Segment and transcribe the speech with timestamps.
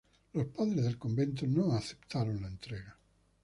[0.33, 2.97] Los Padres del convento no aceptaron la entrega.